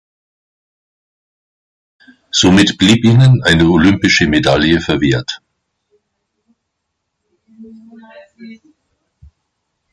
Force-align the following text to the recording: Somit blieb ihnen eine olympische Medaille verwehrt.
Somit 2.31 2.75
blieb 2.79 3.05
ihnen 3.05 3.43
eine 3.43 3.65
olympische 3.65 4.25
Medaille 4.25 4.81
verwehrt. 4.81 5.39